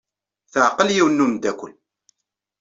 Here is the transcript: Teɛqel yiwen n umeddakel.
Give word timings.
Teɛqel 0.51 0.89
yiwen 0.95 1.15
n 1.21 1.23
umeddakel. 1.25 1.73